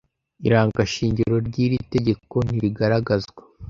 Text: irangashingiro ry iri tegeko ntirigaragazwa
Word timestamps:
irangashingiro 0.47 1.35
ry 1.47 1.55
iri 1.65 1.77
tegeko 1.93 2.35
ntirigaragazwa 2.47 3.41